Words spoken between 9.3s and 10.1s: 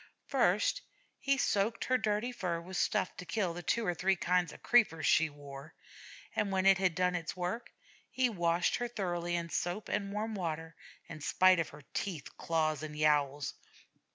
in soap